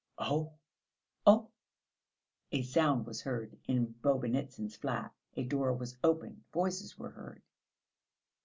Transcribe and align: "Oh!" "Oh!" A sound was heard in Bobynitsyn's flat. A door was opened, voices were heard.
"Oh!" 0.17 0.53
"Oh!" 1.27 1.49
A 2.51 2.63
sound 2.63 3.05
was 3.05 3.21
heard 3.21 3.55
in 3.67 3.93
Bobynitsyn's 4.01 4.75
flat. 4.75 5.13
A 5.37 5.43
door 5.43 5.73
was 5.73 5.99
opened, 6.03 6.41
voices 6.51 6.97
were 6.97 7.11
heard. 7.11 7.43